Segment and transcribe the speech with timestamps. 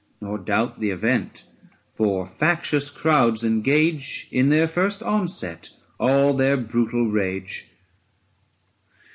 [0.19, 1.43] Nor doubt the event;
[1.91, 7.69] for factious crowds engage In their first onset all their brutal rage.